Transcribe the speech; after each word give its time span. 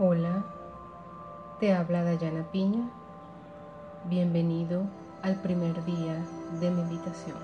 Hola, 0.00 0.44
te 1.58 1.74
habla 1.74 2.04
Dayana 2.04 2.44
Piña. 2.52 2.88
Bienvenido 4.04 4.84
al 5.22 5.34
primer 5.40 5.84
día 5.84 6.24
de 6.60 6.70
meditación. 6.70 7.36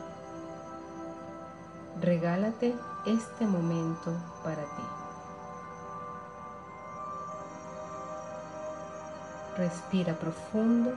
Regálate 2.00 2.76
este 3.06 3.44
momento 3.44 4.12
para 4.44 4.62
ti. 4.62 4.82
Respira 9.56 10.14
profundo 10.14 10.92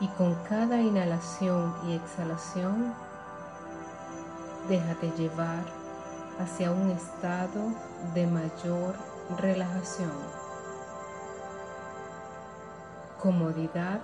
y 0.00 0.08
con 0.08 0.34
cada 0.48 0.80
inhalación 0.80 1.72
y 1.86 1.94
exhalación 1.94 2.92
déjate 4.68 5.12
llevar 5.12 5.62
hacia 6.40 6.72
un 6.72 6.90
estado 6.90 7.60
de 8.12 8.26
mayor 8.26 9.15
relajación, 9.34 10.12
comodidad 13.20 14.00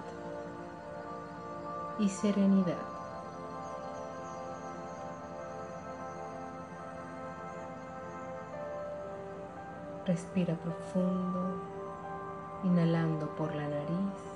y 1.98 2.08
serenidad. 2.08 2.74
Respira 10.04 10.54
profundo, 10.54 11.62
inhalando 12.64 13.28
por 13.36 13.54
la 13.54 13.68
nariz 13.68 14.32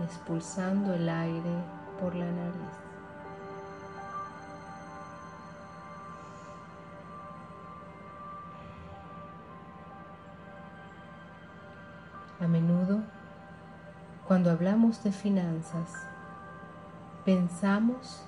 y 0.00 0.02
expulsando 0.02 0.94
el 0.94 1.08
aire 1.08 1.64
por 2.00 2.16
la 2.16 2.26
nariz. 2.26 2.93
Cuando 14.26 14.50
hablamos 14.50 15.04
de 15.04 15.12
finanzas, 15.12 15.92
pensamos 17.26 18.24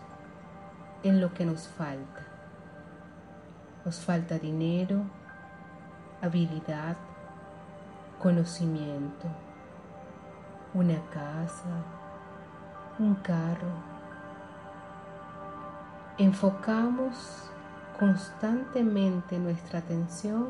en 1.03 1.23
lo 1.23 1.33
que 1.33 1.47
nos 1.47 1.69
falta. 1.69 2.21
Nos 3.83 4.01
falta 4.01 4.39
dinero, 4.39 5.05
habilidad, 6.21 6.97
conocimiento, 8.21 9.27
una 10.75 11.01
casa, 11.11 11.85
un 12.99 13.15
carro. 13.15 13.73
Enfocamos 16.19 17.49
constantemente 17.99 19.39
nuestra 19.39 19.79
atención 19.79 20.49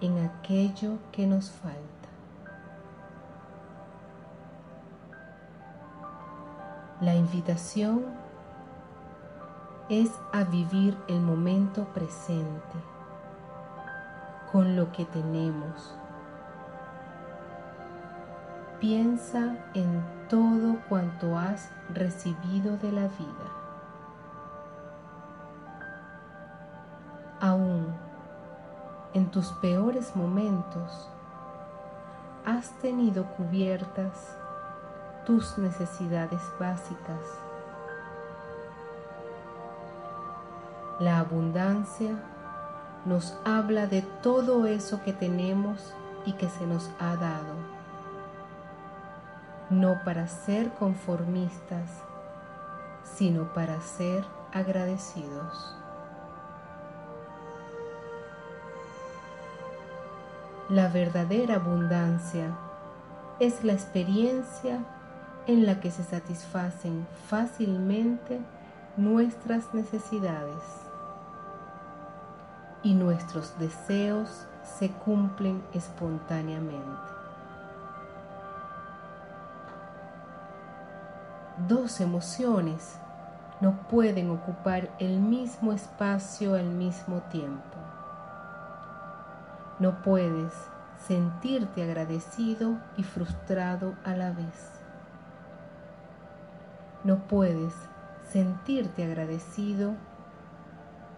en 0.00 0.24
aquello 0.24 0.98
que 1.10 1.26
nos 1.26 1.50
falta. 1.50 1.95
La 7.00 7.14
invitación 7.14 8.06
es 9.90 10.10
a 10.32 10.44
vivir 10.44 10.96
el 11.08 11.20
momento 11.20 11.84
presente 11.92 12.78
con 14.50 14.76
lo 14.76 14.90
que 14.92 15.04
tenemos. 15.04 15.94
Piensa 18.80 19.56
en 19.74 20.02
todo 20.30 20.78
cuanto 20.88 21.38
has 21.38 21.70
recibido 21.92 22.78
de 22.78 22.92
la 22.92 23.08
vida. 23.08 23.46
Aún 27.42 27.94
en 29.12 29.30
tus 29.30 29.52
peores 29.60 30.16
momentos, 30.16 31.10
has 32.46 32.70
tenido 32.78 33.24
cubiertas 33.36 34.38
tus 35.26 35.58
necesidades 35.58 36.40
básicas. 36.58 37.20
La 41.00 41.18
abundancia 41.18 42.14
nos 43.04 43.36
habla 43.44 43.86
de 43.86 44.02
todo 44.22 44.66
eso 44.66 45.02
que 45.04 45.12
tenemos 45.12 45.92
y 46.24 46.32
que 46.32 46.48
se 46.48 46.66
nos 46.66 46.88
ha 47.00 47.16
dado, 47.16 47.54
no 49.68 50.00
para 50.04 50.28
ser 50.28 50.70
conformistas, 50.74 51.90
sino 53.02 53.52
para 53.52 53.80
ser 53.80 54.24
agradecidos. 54.54 55.76
La 60.68 60.88
verdadera 60.88 61.56
abundancia 61.56 62.56
es 63.38 63.62
la 63.64 63.72
experiencia 63.72 64.80
en 65.46 65.66
la 65.66 65.80
que 65.80 65.90
se 65.90 66.02
satisfacen 66.02 67.06
fácilmente 67.28 68.40
nuestras 68.96 69.72
necesidades 69.74 70.62
y 72.82 72.94
nuestros 72.94 73.58
deseos 73.58 74.46
se 74.78 74.90
cumplen 74.90 75.62
espontáneamente. 75.72 77.16
Dos 81.68 82.00
emociones 82.00 82.96
no 83.60 83.72
pueden 83.88 84.30
ocupar 84.30 84.90
el 84.98 85.18
mismo 85.18 85.72
espacio 85.72 86.54
al 86.54 86.66
mismo 86.66 87.22
tiempo. 87.30 87.78
No 89.78 90.02
puedes 90.02 90.52
sentirte 91.06 91.82
agradecido 91.82 92.76
y 92.96 93.02
frustrado 93.02 93.94
a 94.04 94.14
la 94.14 94.30
vez. 94.32 94.75
No 97.06 97.18
puedes 97.28 97.72
sentirte 98.32 99.04
agradecido 99.04 99.92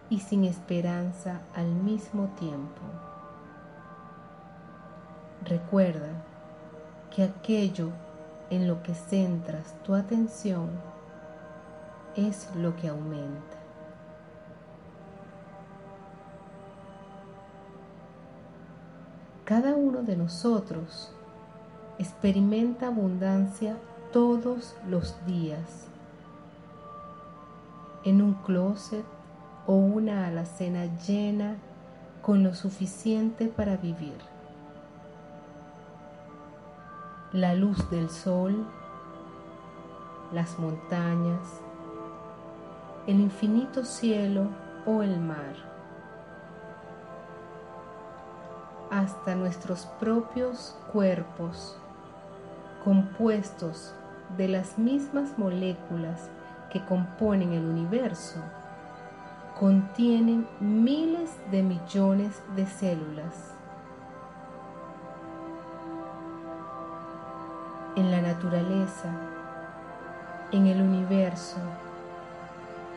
y 0.07 0.19
sin 0.19 0.45
esperanza 0.45 1.41
al 1.55 1.65
mismo 1.65 2.27
tiempo. 2.39 2.79
Recuerda 5.43 6.09
que 7.09 7.23
aquello 7.23 7.89
en 8.51 8.67
lo 8.67 8.83
que 8.83 8.93
centras 8.93 9.73
tu 9.81 9.95
atención 9.95 10.69
es 12.15 12.47
lo 12.55 12.75
que 12.75 12.89
aumenta. 12.89 13.57
Cada 19.43 19.73
uno 19.73 20.03
de 20.03 20.15
nosotros 20.15 21.11
experimenta 21.97 22.85
abundancia 22.85 23.75
todos 24.11 24.75
los 24.87 25.15
días 25.25 25.87
en 28.03 28.21
un 28.21 28.33
closet 28.33 29.05
o 29.67 29.73
una 29.73 30.27
alacena 30.27 30.85
llena 31.05 31.57
con 32.21 32.43
lo 32.43 32.55
suficiente 32.55 33.47
para 33.47 33.77
vivir. 33.77 34.17
La 37.33 37.53
luz 37.53 37.89
del 37.91 38.09
sol, 38.09 38.65
las 40.33 40.57
montañas, 40.57 41.61
el 43.05 43.19
infinito 43.19 43.85
cielo 43.85 44.47
o 44.87 45.03
el 45.03 45.19
mar, 45.19 45.55
hasta 48.89 49.35
nuestros 49.35 49.85
propios 49.99 50.75
cuerpos 50.91 51.77
compuestos 52.83 53.93
de 54.37 54.47
las 54.47 54.77
mismas 54.77 55.37
moléculas 55.37 56.29
que 56.71 56.83
componen 56.85 57.53
el 57.53 57.65
universo 57.65 58.39
contienen 59.59 60.47
miles 60.61 61.31
de 61.51 61.61
millones 61.61 62.41
de 62.55 62.65
células. 62.65 63.53
En 67.97 68.09
la 68.09 68.21
naturaleza, 68.21 69.09
en 70.53 70.67
el 70.67 70.81
universo 70.81 71.57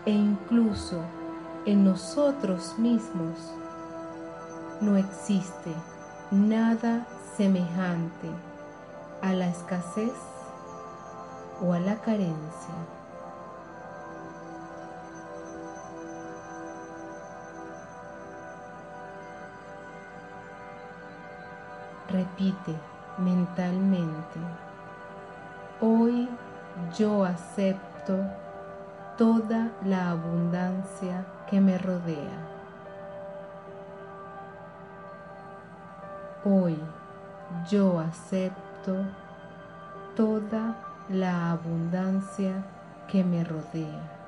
e 0.07 0.13
incluso 0.13 1.01
en 1.67 1.85
nosotros 1.85 2.79
mismos, 2.79 3.53
no 4.81 4.97
existe 4.97 5.73
nada 6.31 7.07
semejante 7.37 8.29
a 9.21 9.33
la 9.33 9.49
escasez 9.49 10.13
o 11.63 11.73
a 11.73 11.79
la 11.79 11.97
carencia. 11.97 12.75
Repite 22.11 22.75
mentalmente, 23.19 24.41
hoy 25.81 26.29
yo 26.99 27.25
acepto 27.25 28.19
toda 29.17 29.71
la 29.85 30.11
abundancia 30.11 31.25
que 31.49 31.61
me 31.61 31.79
rodea. 31.79 32.49
Hoy 36.45 36.77
yo 37.71 38.01
acepto 38.01 38.97
toda 40.17 40.92
la 41.09 41.53
abundancia 41.53 42.63
que 43.09 43.25
me 43.25 43.45
rodea. 43.45 44.19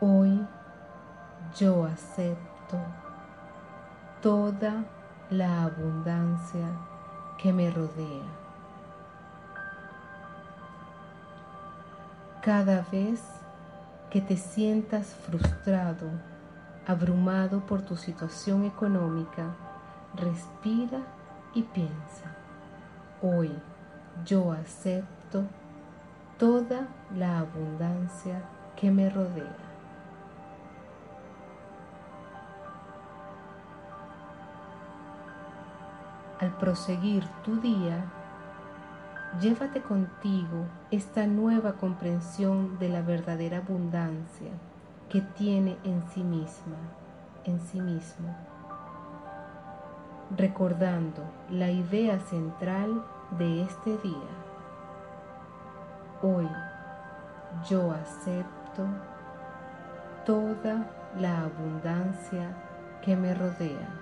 Hoy 0.00 0.46
yo 1.58 1.84
acepto 1.84 2.78
toda 4.22 4.84
la 5.28 5.64
abundancia 5.64 6.66
que 7.40 7.52
me 7.52 7.70
rodea. 7.70 8.24
Cada 12.42 12.82
vez 12.92 13.22
que 14.10 14.20
te 14.20 14.36
sientas 14.36 15.14
frustrado, 15.26 16.08
abrumado 16.86 17.60
por 17.60 17.80
tu 17.82 17.96
situación 17.96 18.64
económica, 18.64 19.54
respira 20.16 21.00
y 21.54 21.62
piensa, 21.62 22.36
hoy 23.22 23.50
yo 24.26 24.52
acepto 24.52 25.44
toda 26.38 26.88
la 27.16 27.38
abundancia 27.38 28.42
que 28.76 28.90
me 28.90 29.08
rodea. 29.08 29.69
Al 36.40 36.56
proseguir 36.56 37.22
tu 37.44 37.60
día, 37.60 38.02
llévate 39.40 39.82
contigo 39.82 40.64
esta 40.90 41.26
nueva 41.26 41.74
comprensión 41.74 42.78
de 42.78 42.88
la 42.88 43.02
verdadera 43.02 43.58
abundancia 43.58 44.50
que 45.10 45.20
tiene 45.20 45.76
en 45.84 46.02
sí 46.08 46.24
misma, 46.24 46.76
en 47.44 47.60
sí 47.60 47.80
mismo, 47.80 48.34
recordando 50.36 51.22
la 51.50 51.70
idea 51.70 52.18
central 52.20 53.04
de 53.38 53.62
este 53.62 53.98
día. 53.98 54.30
Hoy 56.22 56.48
yo 57.68 57.92
acepto 57.92 58.86
toda 60.24 60.86
la 61.18 61.42
abundancia 61.42 62.56
que 63.02 63.14
me 63.14 63.34
rodea. 63.34 63.99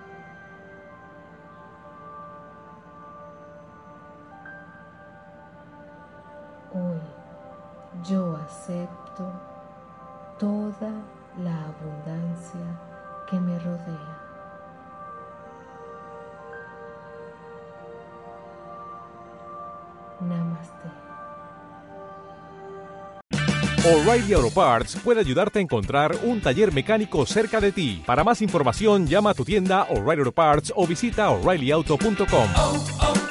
Acepto 8.49 9.31
toda 10.39 10.93
la 11.43 11.67
abundancia 11.67 12.81
que 13.29 13.39
me 13.39 13.59
rodea. 13.59 14.19
Namaste. 20.21 20.89
O'Reilly 23.85 24.33
Auto 24.35 24.50
Parts 24.50 24.97
puede 24.97 25.21
ayudarte 25.21 25.61
a 25.61 25.62
encontrar 25.62 26.17
un 26.25 26.41
taller 26.41 26.73
mecánico 26.73 27.25
cerca 27.27 27.61
de 27.61 27.73
ti. 27.73 28.03
Para 28.05 28.25
más 28.25 28.43
información, 28.43 29.06
llama 29.06 29.31
a 29.31 29.35
tu 29.35 29.45
tienda 29.45 29.85
O'Reilly 29.85 30.21
Auto 30.21 30.33
Parts 30.33 30.73
o 30.75 30.87
visita 30.87 31.31
oreillyauto.com. 31.31 33.27